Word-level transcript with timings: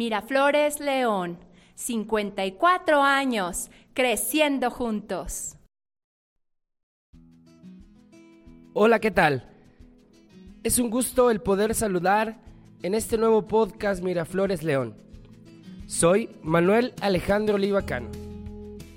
Miraflores 0.00 0.80
León, 0.80 1.36
54 1.74 3.02
años, 3.02 3.70
creciendo 3.92 4.70
juntos. 4.70 5.58
Hola, 8.72 8.98
¿qué 8.98 9.10
tal? 9.10 9.46
Es 10.64 10.78
un 10.78 10.88
gusto 10.88 11.30
el 11.30 11.42
poder 11.42 11.74
saludar 11.74 12.40
en 12.82 12.94
este 12.94 13.18
nuevo 13.18 13.46
podcast 13.46 14.02
Miraflores 14.02 14.62
León. 14.62 14.96
Soy 15.86 16.30
Manuel 16.42 16.94
Alejandro 17.02 17.56
Olivacano. 17.56 18.08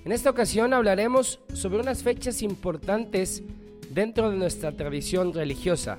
En 0.05 0.13
esta 0.13 0.29
ocasión 0.29 0.73
hablaremos 0.73 1.41
sobre 1.53 1.81
unas 1.81 2.01
fechas 2.01 2.41
importantes 2.41 3.43
dentro 3.89 4.31
de 4.31 4.37
nuestra 4.37 4.71
tradición 4.71 5.33
religiosa, 5.33 5.97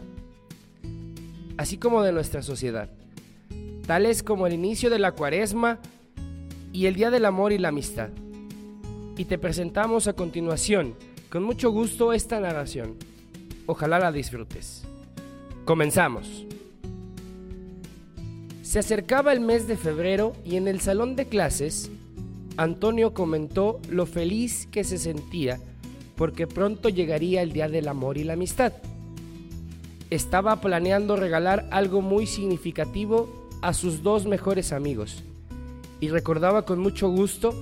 así 1.59 1.77
como 1.77 2.03
de 2.03 2.13
nuestra 2.13 2.41
sociedad 2.41 3.04
tales 3.87 4.23
como 4.23 4.47
el 4.47 4.55
inicio 4.55 4.91
de 4.91 4.99
la 4.99 5.13
cuaresma 5.13 5.79
y 6.73 6.87
el 6.87 6.95
Día 6.95 7.11
del 7.11 7.25
Amor 7.25 7.53
y 7.53 7.59
la 7.59 7.69
Amistad. 7.69 8.11
Y 9.17 9.27
te 9.27 9.39
presentamos 9.39 10.09
a 10.09 10.15
continuación, 10.15 10.95
con 11.31 11.45
mucho 11.45 11.71
gusto, 11.71 12.13
esta 12.13 12.41
narración. 12.41 12.97
Ojalá 13.67 13.99
la 13.99 14.13
disfrutes. 14.13 14.85
Comenzamos. 15.65 16.47
Se 18.63 18.79
acercaba 18.79 19.33
el 19.33 19.41
mes 19.41 19.69
de 19.69 19.77
febrero 19.77 20.33
y 20.45 20.57
en 20.57 20.67
el 20.67 20.81
salón 20.81 21.15
de 21.17 21.27
clases, 21.27 21.91
Antonio 22.57 23.15
comentó 23.15 23.81
lo 23.89 24.07
feliz 24.07 24.67
que 24.71 24.85
se 24.85 24.99
sentía 24.99 25.61
porque 26.17 26.47
pronto 26.47 26.89
llegaría 26.89 27.43
el 27.43 27.53
Día 27.53 27.69
del 27.69 27.89
Amor 27.89 28.19
y 28.19 28.25
la 28.25 28.35
Amistad. 28.35 28.73
Estaba 30.11 30.61
planeando 30.61 31.17
regalar 31.17 31.69
algo 31.71 32.03
muy 32.03 32.27
significativo 32.27 33.44
a 33.65 33.73
sus 33.73 34.03
dos 34.03 34.27
mejores 34.27 34.75
amigos 34.75 35.25
y 35.99 36.09
recordaba 36.09 36.67
con 36.67 36.81
mucho 36.81 37.09
gusto 37.09 37.55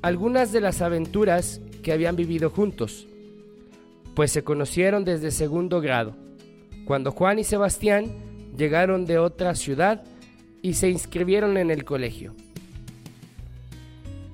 algunas 0.00 0.50
de 0.50 0.62
las 0.62 0.80
aventuras 0.80 1.60
que 1.82 1.92
habían 1.92 2.16
vivido 2.16 2.48
juntos, 2.48 3.06
pues 4.14 4.32
se 4.32 4.42
conocieron 4.44 5.04
desde 5.04 5.30
segundo 5.30 5.82
grado, 5.82 6.14
cuando 6.86 7.12
Juan 7.12 7.38
y 7.38 7.44
Sebastián 7.44 8.06
llegaron 8.56 9.04
de 9.04 9.18
otra 9.18 9.54
ciudad 9.54 10.02
y 10.62 10.72
se 10.72 10.88
inscribieron 10.88 11.58
en 11.58 11.70
el 11.70 11.84
colegio. 11.84 12.34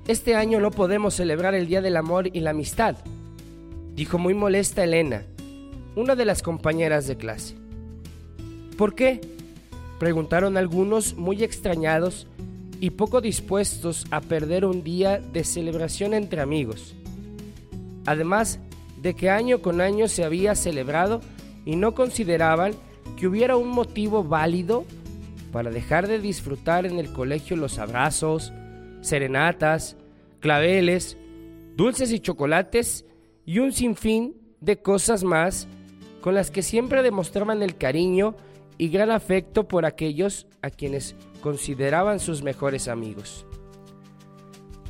Este 0.07 0.35
año 0.35 0.61
no 0.61 0.71
podemos 0.71 1.15
celebrar 1.15 1.53
el 1.53 1.67
Día 1.67 1.81
del 1.81 1.97
Amor 1.97 2.29
y 2.31 2.39
la 2.39 2.51
Amistad, 2.51 2.95
dijo 3.93 4.17
muy 4.17 4.33
molesta 4.33 4.85
Elena, 4.85 5.23
una 5.97 6.15
de 6.15 6.23
las 6.23 6.41
compañeras 6.41 7.07
de 7.07 7.17
clase. 7.17 7.55
¿Por 8.77 8.95
qué? 8.95 9.38
Preguntaron 9.99 10.55
algunos 10.55 11.15
muy 11.15 11.43
extrañados 11.43 12.25
y 12.79 12.91
poco 12.91 13.19
dispuestos 13.19 14.05
a 14.11 14.21
perder 14.21 14.63
un 14.63 14.83
día 14.83 15.19
de 15.19 15.43
celebración 15.43 16.13
entre 16.13 16.39
amigos. 16.39 16.95
Además 18.05 18.59
de 19.01 19.13
que 19.13 19.29
año 19.29 19.61
con 19.61 19.81
año 19.81 20.07
se 20.07 20.23
había 20.23 20.55
celebrado 20.55 21.19
y 21.65 21.75
no 21.75 21.93
consideraban 21.93 22.73
que 23.17 23.27
hubiera 23.27 23.57
un 23.57 23.69
motivo 23.69 24.23
válido 24.23 24.85
para 25.51 25.69
dejar 25.69 26.07
de 26.07 26.19
disfrutar 26.19 26.85
en 26.85 26.97
el 26.97 27.11
colegio 27.11 27.57
los 27.57 27.77
abrazos, 27.77 28.53
serenatas, 29.01 29.97
claveles, 30.39 31.17
dulces 31.75 32.11
y 32.11 32.19
chocolates 32.19 33.05
y 33.45 33.59
un 33.59 33.73
sinfín 33.73 34.35
de 34.61 34.81
cosas 34.81 35.23
más 35.25 35.67
con 36.21 36.35
las 36.35 36.51
que 36.51 36.61
siempre 36.61 37.03
demostraban 37.03 37.61
el 37.63 37.75
cariño 37.75 38.35
y 38.79 38.87
gran 38.87 39.11
afecto 39.11 39.67
por 39.67 39.85
aquellos 39.85 40.47
a 40.63 40.71
quienes 40.71 41.15
consideraban 41.41 42.19
sus 42.19 42.41
mejores 42.41 42.87
amigos. 42.87 43.45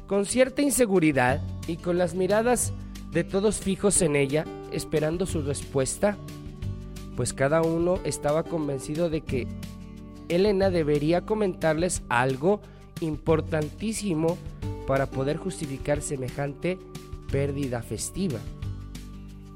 Con 0.07 0.25
cierta 0.25 0.61
inseguridad 0.61 1.41
y 1.67 1.75
con 1.77 1.97
las 1.97 2.13
miradas 2.13 2.71
de 3.11 3.23
todos 3.23 3.57
fijos 3.57 4.01
en 4.03 4.15
ella, 4.15 4.45
esperando 4.71 5.25
su 5.25 5.41
respuesta, 5.41 6.17
pues 7.15 7.33
cada 7.33 7.63
uno 7.63 7.99
estaba 8.03 8.43
convencido 8.43 9.09
de 9.09 9.21
que 9.21 9.47
Elena 10.29 10.69
debería 10.69 11.25
comentarles 11.25 12.03
algo 12.09 12.61
importantísimo 13.01 14.37
para 14.85 15.07
poder 15.07 15.37
justificar 15.37 16.03
semejante 16.03 16.77
pérdida 17.31 17.81
festiva. 17.81 18.39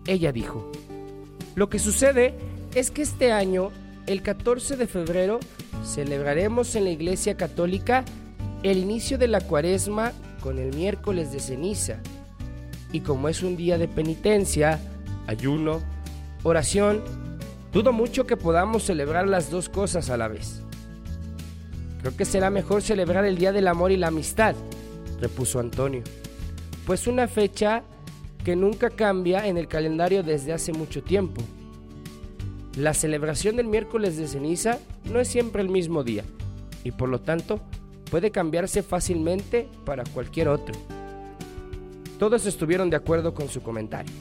Ella 0.08 0.32
dijo, 0.32 0.72
lo 1.56 1.70
que 1.70 1.78
sucede 1.78 2.34
es 2.74 2.90
que 2.90 3.04
este 3.04 3.32
año 3.32 3.72
el 4.08 4.22
14 4.22 4.76
de 4.76 4.88
febrero 4.88 5.40
celebraremos 5.84 6.76
en 6.76 6.86
la 6.86 6.90
Iglesia 6.90 7.36
Católica 7.38 8.04
el 8.64 8.78
inicio 8.78 9.18
de 9.18 9.28
la 9.28 9.42
cuaresma 9.42 10.12
con 10.42 10.60
el 10.60 10.76
miércoles 10.76 11.32
de 11.32 11.40
ceniza. 11.40 12.00
Y 12.92 13.00
como 13.02 13.30
es 13.30 13.44
un 13.44 13.56
día 13.56 13.78
de 13.78 13.88
penitencia, 13.88 14.80
ayuno, 15.28 15.82
oración, 16.44 17.02
dudo 17.72 17.92
mucho 17.92 18.28
que 18.28 18.38
podamos 18.38 18.84
celebrar 18.84 19.28
las 19.28 19.50
dos 19.50 19.70
cosas 19.70 20.10
a 20.10 20.18
la 20.18 20.28
vez. 20.28 20.62
Creo 22.02 22.16
que 22.16 22.26
será 22.26 22.50
mejor 22.50 22.82
celebrar 22.82 23.24
el 23.26 23.38
Día 23.38 23.54
del 23.54 23.68
Amor 23.68 23.92
y 23.92 23.98
la 23.98 24.08
Amistad, 24.08 24.56
repuso 25.22 25.60
Antonio, 25.60 26.04
pues 26.86 27.08
una 27.08 27.30
fecha 27.30 27.84
que 28.44 28.58
nunca 28.58 28.90
cambia 28.90 29.48
en 29.48 29.58
el 29.58 29.70
calendario 29.70 30.22
desde 30.22 30.52
hace 30.52 30.74
mucho 30.74 31.02
tiempo. 31.02 31.42
La 32.78 32.96
celebración 32.96 33.56
del 33.56 33.68
miércoles 33.68 34.18
de 34.18 34.28
ceniza 34.28 34.80
no 35.06 35.20
es 35.20 35.28
siempre 35.28 35.62
el 35.62 35.70
mismo 35.70 36.04
día 36.04 36.24
y 36.84 36.92
por 36.92 37.08
lo 37.08 37.22
tanto 37.22 37.60
puede 38.10 38.32
cambiarse 38.32 38.82
fácilmente 38.82 39.68
para 39.86 40.04
cualquier 40.04 40.48
otro. 40.48 40.74
Todos 42.18 42.48
estuvieron 42.48 42.90
de 42.90 42.96
acuerdo 42.96 43.36
con 43.36 43.48
su 43.48 43.62
comentario. 43.62 44.12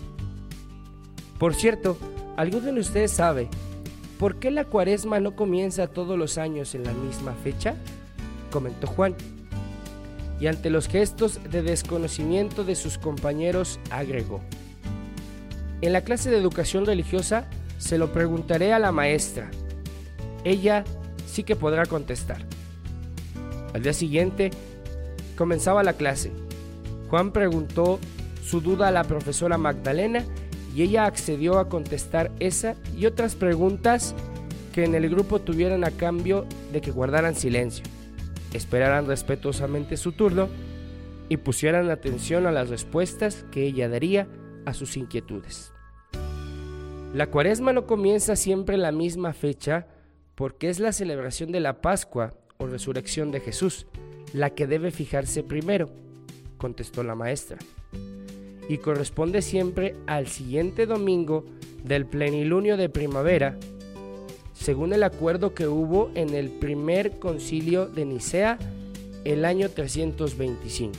Por 1.38 1.54
cierto, 1.54 1.96
¿alguno 2.36 2.72
de 2.72 2.80
ustedes 2.80 3.10
sabe 3.10 3.48
por 4.18 4.38
qué 4.38 4.50
la 4.50 4.64
cuaresma 4.64 5.18
no 5.18 5.34
comienza 5.34 5.86
todos 5.86 6.18
los 6.18 6.36
años 6.36 6.74
en 6.74 6.84
la 6.84 6.92
misma 6.92 7.32
fecha? 7.32 7.74
comentó 8.50 8.86
Juan. 8.86 9.14
Y 10.40 10.46
ante 10.46 10.68
los 10.68 10.88
gestos 10.88 11.40
de 11.50 11.62
desconocimiento 11.62 12.64
de 12.64 12.74
sus 12.74 12.98
compañeros 12.98 13.80
agregó. 13.90 14.40
En 15.80 15.92
la 15.92 16.02
clase 16.02 16.30
de 16.30 16.38
educación 16.38 16.84
religiosa 16.84 17.48
se 17.82 17.98
lo 17.98 18.12
preguntaré 18.12 18.72
a 18.72 18.78
la 18.78 18.92
maestra. 18.92 19.50
Ella 20.44 20.84
sí 21.26 21.42
que 21.42 21.56
podrá 21.56 21.84
contestar. 21.84 22.46
Al 23.74 23.82
día 23.82 23.92
siguiente 23.92 24.50
comenzaba 25.36 25.82
la 25.82 25.94
clase. 25.94 26.30
Juan 27.10 27.32
preguntó 27.32 27.98
su 28.44 28.60
duda 28.60 28.86
a 28.86 28.92
la 28.92 29.02
profesora 29.02 29.58
Magdalena 29.58 30.24
y 30.72 30.82
ella 30.82 31.06
accedió 31.06 31.58
a 31.58 31.68
contestar 31.68 32.30
esa 32.38 32.76
y 32.96 33.06
otras 33.06 33.34
preguntas 33.34 34.14
que 34.72 34.84
en 34.84 34.94
el 34.94 35.10
grupo 35.10 35.40
tuvieran 35.40 35.82
a 35.82 35.90
cambio 35.90 36.46
de 36.72 36.80
que 36.80 36.92
guardaran 36.92 37.34
silencio, 37.34 37.84
esperaran 38.52 39.08
respetuosamente 39.08 39.96
su 39.96 40.12
turno 40.12 40.48
y 41.28 41.36
pusieran 41.36 41.90
atención 41.90 42.46
a 42.46 42.52
las 42.52 42.68
respuestas 42.68 43.44
que 43.50 43.64
ella 43.66 43.88
daría 43.88 44.28
a 44.66 44.72
sus 44.72 44.96
inquietudes. 44.96 45.71
La 47.14 47.26
cuaresma 47.26 47.74
no 47.74 47.86
comienza 47.86 48.36
siempre 48.36 48.78
la 48.78 48.90
misma 48.90 49.34
fecha 49.34 49.86
porque 50.34 50.70
es 50.70 50.80
la 50.80 50.92
celebración 50.92 51.52
de 51.52 51.60
la 51.60 51.82
Pascua 51.82 52.32
o 52.56 52.66
resurrección 52.66 53.30
de 53.30 53.40
Jesús 53.40 53.86
la 54.32 54.50
que 54.50 54.66
debe 54.66 54.90
fijarse 54.90 55.42
primero, 55.42 55.90
contestó 56.56 57.02
la 57.02 57.14
maestra, 57.14 57.58
y 58.66 58.78
corresponde 58.78 59.42
siempre 59.42 59.94
al 60.06 60.26
siguiente 60.26 60.86
domingo 60.86 61.44
del 61.84 62.06
plenilunio 62.06 62.78
de 62.78 62.88
primavera, 62.88 63.58
según 64.54 64.94
el 64.94 65.02
acuerdo 65.02 65.54
que 65.54 65.66
hubo 65.66 66.10
en 66.14 66.34
el 66.34 66.48
primer 66.48 67.18
concilio 67.18 67.86
de 67.86 68.06
Nicea 68.06 68.58
el 69.24 69.44
año 69.44 69.68
325. 69.68 70.96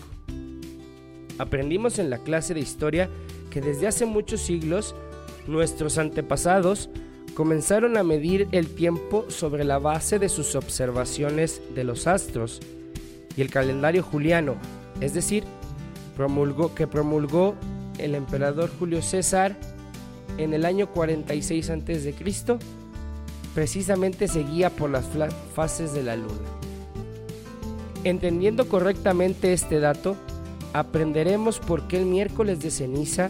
Aprendimos 1.39 1.97
en 1.97 2.11
la 2.11 2.19
clase 2.19 2.53
de 2.53 2.59
historia 2.59 3.09
que 3.49 3.61
desde 3.61 3.87
hace 3.87 4.05
muchos 4.05 4.41
siglos 4.41 4.93
Nuestros 5.47 5.97
antepasados 5.97 6.89
comenzaron 7.33 7.97
a 7.97 8.03
medir 8.03 8.47
el 8.51 8.67
tiempo 8.67 9.25
sobre 9.29 9.63
la 9.63 9.79
base 9.79 10.19
de 10.19 10.29
sus 10.29 10.55
observaciones 10.55 11.61
de 11.75 11.83
los 11.83 12.07
astros 12.07 12.61
y 13.35 13.41
el 13.41 13.49
calendario 13.49 14.03
juliano, 14.03 14.55
es 15.01 15.13
decir, 15.13 15.43
promulgó, 16.15 16.73
que 16.75 16.87
promulgó 16.87 17.55
el 17.97 18.15
emperador 18.15 18.69
Julio 18.79 19.01
César 19.01 19.55
en 20.37 20.53
el 20.53 20.65
año 20.65 20.89
46 20.91 21.69
a.C., 21.69 22.15
precisamente 23.53 24.27
seguía 24.27 24.69
por 24.69 24.89
las 24.89 25.05
fases 25.53 25.93
de 25.93 26.03
la 26.03 26.15
luna. 26.15 26.33
Entendiendo 28.03 28.67
correctamente 28.67 29.53
este 29.53 29.79
dato, 29.79 30.15
aprenderemos 30.73 31.59
por 31.59 31.87
qué 31.87 31.99
el 31.99 32.05
miércoles 32.05 32.59
de 32.59 32.71
ceniza 32.71 33.29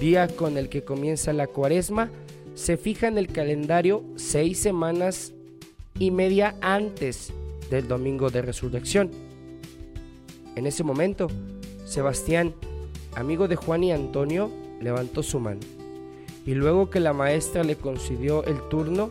día 0.00 0.26
con 0.26 0.56
el 0.56 0.68
que 0.68 0.82
comienza 0.82 1.32
la 1.32 1.46
cuaresma, 1.46 2.10
se 2.54 2.76
fija 2.76 3.06
en 3.06 3.18
el 3.18 3.28
calendario 3.28 4.02
seis 4.16 4.58
semanas 4.58 5.32
y 5.98 6.10
media 6.10 6.56
antes 6.60 7.32
del 7.70 7.86
domingo 7.86 8.30
de 8.30 8.42
resurrección. 8.42 9.10
En 10.56 10.66
ese 10.66 10.82
momento, 10.82 11.28
Sebastián, 11.84 12.54
amigo 13.14 13.46
de 13.46 13.56
Juan 13.56 13.84
y 13.84 13.92
Antonio, 13.92 14.50
levantó 14.80 15.22
su 15.22 15.38
mano 15.38 15.60
y 16.46 16.54
luego 16.54 16.90
que 16.90 17.00
la 17.00 17.12
maestra 17.12 17.62
le 17.62 17.76
concedió 17.76 18.44
el 18.44 18.60
turno, 18.68 19.10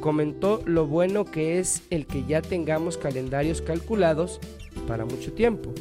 comentó 0.00 0.62
lo 0.64 0.86
bueno 0.86 1.24
que 1.24 1.58
es 1.58 1.82
el 1.90 2.06
que 2.06 2.24
ya 2.24 2.42
tengamos 2.42 2.96
calendarios 2.96 3.60
calculados 3.60 4.40
para 4.86 5.04
mucho 5.04 5.32
tiempo, 5.32 5.72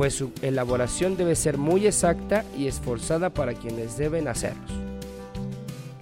pues 0.00 0.14
su 0.14 0.32
elaboración 0.40 1.18
debe 1.18 1.36
ser 1.36 1.58
muy 1.58 1.86
exacta 1.86 2.46
y 2.56 2.68
esforzada 2.68 3.34
para 3.34 3.52
quienes 3.52 3.98
deben 3.98 4.28
hacerlos. 4.28 4.70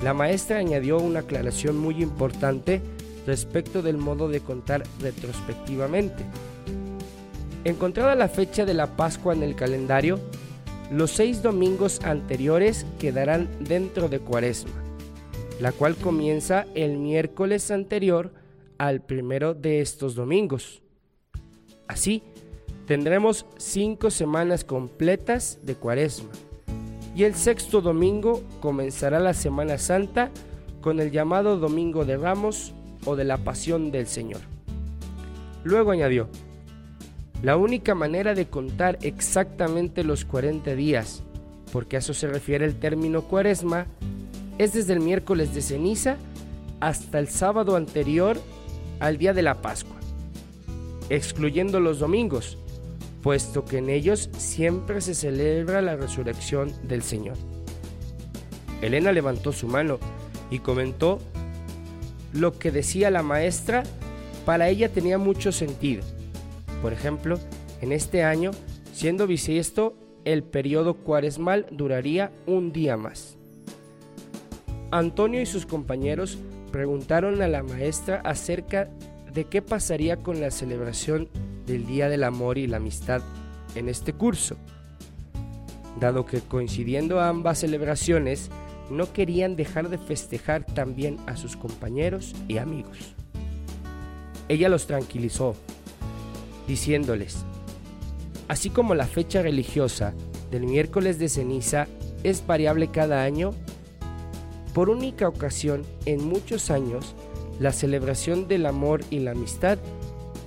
La 0.01 0.15
maestra 0.15 0.59
añadió 0.59 0.99
una 0.99 1.19
aclaración 1.19 1.77
muy 1.77 2.01
importante 2.01 2.81
respecto 3.27 3.83
del 3.83 3.97
modo 3.97 4.29
de 4.29 4.39
contar 4.39 4.85
retrospectivamente. 5.01 6.23
Encontrada 7.65 8.15
la 8.15 8.29
fecha 8.29 8.65
de 8.65 8.75
la 8.75 8.95
Pascua 8.95 9.35
en 9.35 9.43
el 9.43 9.57
calendario, 9.57 10.21
los 10.93 11.11
seis 11.11 11.43
domingos 11.43 12.01
anteriores 12.05 12.87
quedarán 13.01 13.49
dentro 13.59 14.09
de 14.09 14.21
Cuaresma, 14.21 14.81
la 15.59 15.73
cual 15.73 15.97
comienza 15.97 16.67
el 16.77 16.99
miércoles 16.99 17.73
anterior 17.73 18.33
al 18.79 19.01
primero 19.01 19.55
de 19.55 19.81
estos 19.81 20.15
domingos. 20.15 20.83
Así, 21.89 22.23
tendremos 22.89 23.45
cinco 23.59 24.11
semanas 24.11 24.65
completas 24.65 25.59
de 25.63 25.75
Cuaresma 25.75 26.31
y 27.15 27.25
el 27.25 27.35
sexto 27.35 27.83
domingo 27.83 28.43
comenzará 28.61 29.21
la 29.21 29.35
Semana 29.35 29.77
Santa 29.77 30.31
con 30.81 30.99
el 30.99 31.11
llamado 31.11 31.59
Domingo 31.59 32.07
de 32.07 32.17
Ramos 32.17 32.73
o 33.05 33.15
de 33.15 33.25
la 33.25 33.37
Pasión 33.37 33.91
del 33.91 34.07
Señor. 34.07 34.41
Luego 35.65 35.91
añadió, 35.91 36.31
la 37.43 37.59
única 37.59 37.95
manera 37.95 38.33
de 38.33 38.47
contar 38.49 38.99
exactamente 39.03 40.03
los 40.03 40.25
40 40.25 40.75
días, 40.75 41.23
porque 41.73 41.97
a 41.97 41.99
eso 41.99 42.15
se 42.15 42.27
refiere 42.27 42.65
el 42.65 42.79
término 42.79 43.21
cuaresma, 43.21 43.87
es 44.57 44.73
desde 44.73 44.95
el 44.95 45.01
miércoles 45.01 45.55
de 45.55 45.61
ceniza 45.61 46.17
hasta 46.81 47.19
el 47.19 47.29
sábado 47.29 47.77
anterior 47.77 48.41
al 48.99 49.19
día 49.19 49.35
de 49.35 49.43
la 49.43 49.61
Pascua, 49.61 49.97
excluyendo 51.11 51.81
los 51.81 51.99
domingos, 51.99 52.57
puesto 53.23 53.65
que 53.65 53.79
en 53.79 53.91
ellos 53.91 54.31
siempre 54.37 55.01
se 55.01 55.15
celebra 55.15 55.83
la 55.83 55.97
resurrección 55.97 56.73
del 56.87 57.03
Señor. 57.03 57.37
Elena 58.83 59.13
levantó 59.13 59.53
su 59.53 59.67
mano 59.67 59.99
y 60.51 60.61
comentó 60.61 61.19
lo 62.33 62.59
que 62.59 62.71
decía 62.71 63.11
la 63.11 63.23
maestra, 63.23 63.83
para 64.45 64.69
ella 64.69 64.89
tenía 64.89 65.19
mucho 65.19 65.53
sentido 65.53 66.03
por 66.83 66.93
ejemplo, 66.93 67.39
en 67.81 67.93
este 67.93 68.23
año, 68.23 68.53
siendo 68.93 69.27
bisiesto, 69.27 69.95
el 70.25 70.43
periodo 70.43 70.95
cuaresmal 70.95 71.67
duraría 71.71 72.31
un 72.47 72.73
día 72.73 72.97
más. 72.97 73.37
Antonio 74.91 75.41
y 75.41 75.47
sus 75.47 75.67
compañeros 75.67 76.39
preguntaron 76.73 77.43
a 77.43 77.49
la 77.49 77.63
maestra 77.63 78.21
acerca 78.25 78.89
de 79.33 79.45
qué 79.45 79.63
pasaría 79.63 80.17
con 80.17 80.41
la 80.41 80.51
celebración 80.51 81.29
del 81.69 81.87
Día 81.87 82.09
del 82.09 82.25
Amor 82.25 82.59
y 82.59 82.67
la 82.67 82.79
Amistad 82.79 83.23
en 83.75 83.89
este 83.89 84.13
curso, 84.13 84.57
dado 86.01 86.25
que 86.27 86.41
coincidiendo 86.41 87.21
ambas 87.21 87.59
celebraciones, 87.59 88.51
no 88.91 89.13
querían 89.13 89.55
dejar 89.55 89.91
de 89.91 89.99
festejar 89.99 90.65
también 90.65 91.19
a 91.27 91.37
sus 91.37 91.57
compañeros 91.57 92.35
y 92.49 92.59
amigos. 92.59 93.15
Ella 94.49 94.69
los 94.69 94.87
tranquilizó 94.87 95.55
diciéndoles, 96.67 97.45
así 98.49 98.71
como 98.71 98.95
la 98.95 99.07
fecha 99.07 99.43
religiosa 99.43 100.15
del 100.51 100.65
miércoles 100.65 101.19
de 101.19 101.29
ceniza 101.29 101.87
es 102.25 102.47
variable 102.47 102.89
cada 102.89 103.23
año, 103.23 103.53
por 104.73 104.89
única 104.89 105.29
ocasión 105.29 105.85
en 106.07 106.27
muchos 106.27 106.71
años, 106.71 107.15
la 107.61 107.73
celebración 107.73 108.49
del 108.49 108.67
amor 108.67 109.03
y 109.11 109.19
la 109.19 109.33
amistad 109.33 109.79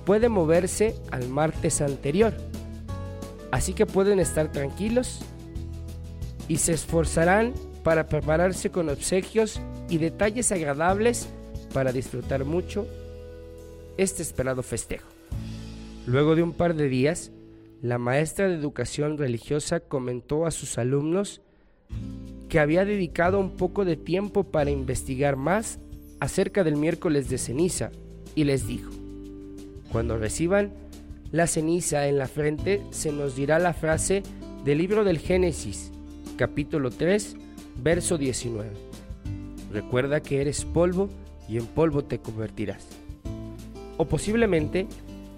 puede 0.04 0.28
moverse 0.28 0.94
al 1.10 1.28
martes 1.28 1.80
anterior. 1.80 2.34
Así 3.50 3.74
que 3.74 3.86
pueden 3.86 4.18
estar 4.18 4.50
tranquilos 4.50 5.20
y 6.48 6.56
se 6.56 6.72
esforzarán 6.72 7.52
para 7.82 8.06
prepararse 8.08 8.70
con 8.70 8.88
obsequios 8.88 9.60
y 9.88 9.98
detalles 9.98 10.52
agradables 10.52 11.28
para 11.72 11.92
disfrutar 11.92 12.44
mucho 12.44 12.86
este 13.96 14.22
esperado 14.22 14.62
festejo. 14.62 15.08
Luego 16.06 16.34
de 16.34 16.42
un 16.42 16.52
par 16.52 16.74
de 16.74 16.88
días, 16.88 17.30
la 17.82 17.98
maestra 17.98 18.48
de 18.48 18.54
educación 18.54 19.18
religiosa 19.18 19.80
comentó 19.80 20.46
a 20.46 20.50
sus 20.50 20.78
alumnos 20.78 21.40
que 22.48 22.60
había 22.60 22.84
dedicado 22.84 23.38
un 23.38 23.56
poco 23.56 23.84
de 23.84 23.96
tiempo 23.96 24.44
para 24.44 24.70
investigar 24.70 25.36
más 25.36 25.78
acerca 26.20 26.64
del 26.64 26.76
miércoles 26.76 27.28
de 27.28 27.38
ceniza 27.38 27.90
y 28.34 28.44
les 28.44 28.66
dijo, 28.66 28.90
cuando 29.92 30.16
reciban 30.16 30.72
la 31.30 31.46
ceniza 31.46 32.08
en 32.08 32.18
la 32.18 32.26
frente 32.26 32.82
se 32.90 33.12
nos 33.12 33.36
dirá 33.36 33.58
la 33.58 33.74
frase 33.74 34.22
del 34.64 34.78
libro 34.78 35.04
del 35.04 35.18
Génesis, 35.18 35.92
capítulo 36.36 36.90
3, 36.90 37.36
verso 37.82 38.16
19. 38.18 38.70
Recuerda 39.70 40.20
que 40.20 40.40
eres 40.40 40.64
polvo 40.64 41.08
y 41.48 41.58
en 41.58 41.66
polvo 41.66 42.04
te 42.04 42.18
convertirás. 42.18 42.86
O 43.98 44.06
posiblemente 44.06 44.86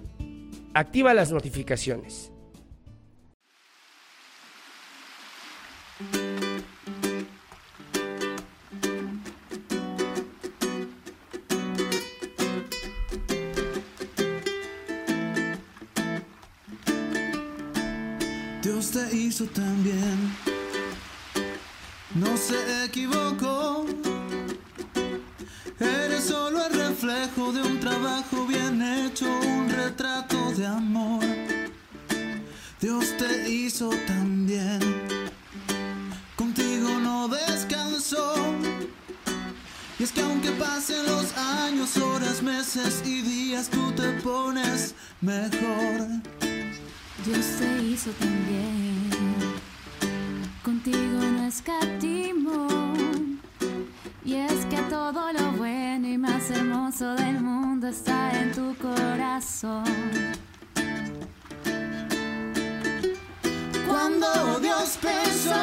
Activa 0.74 1.14
las 1.14 1.34
notificaciones. 1.34 2.32
Dios 18.64 18.92
te 18.92 19.16
hizo 19.18 19.46
también. 19.48 20.34
No 22.16 22.38
se 22.38 22.86
equivocó. 22.86 23.89
Reflejo 27.10 27.52
de 27.52 27.64
un 27.64 27.80
trabajo 27.80 28.46
bien 28.46 28.82
hecho, 28.82 29.26
un 29.26 29.68
retrato 29.68 30.52
de 30.52 30.68
amor. 30.68 31.24
Dios 32.80 33.18
te 33.18 33.50
hizo 33.50 33.90
también. 34.06 34.80
Contigo 36.36 37.00
no 37.00 37.28
descansó. 37.28 38.36
Y 39.98 40.04
es 40.04 40.12
que 40.12 40.22
aunque 40.22 40.52
pasen 40.52 41.04
los 41.08 41.36
años, 41.36 41.98
horas, 41.98 42.44
meses 42.44 43.02
y 43.04 43.22
días, 43.22 43.70
tú 43.70 43.92
te 43.94 44.12
pones 44.22 44.94
mejor. 45.20 46.08
Dios 47.26 47.46
te 47.58 47.84
hizo 47.84 48.12
también. 48.12 49.10
Contigo 50.64 51.20
no 51.22 51.48
escatimo. 51.48 52.69
peso 57.00 57.16
del 57.16 57.40
mundo 57.40 57.88
está 57.88 58.30
en 58.38 58.52
tu 58.52 58.76
corazón. 58.76 59.86
Cuando 63.88 64.60
Dios 64.60 64.98
pensó 65.02 65.56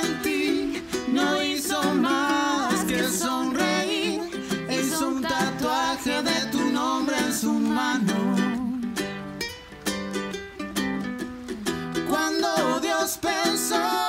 en 0.00 0.22
ti, 0.22 0.82
no 1.08 1.42
hizo 1.42 1.82
más 1.94 2.84
que 2.84 3.02
sonreír. 3.04 4.22
Hizo 4.70 5.08
un 5.08 5.22
tatuaje 5.22 6.22
de 6.22 6.46
tu 6.52 6.70
nombre 6.70 7.16
en 7.18 7.34
su 7.34 7.52
mano. 7.52 8.14
Cuando 12.08 12.80
Dios 12.80 13.18
pensó 13.20 13.76
en 13.76 13.82
ti 13.92 14.07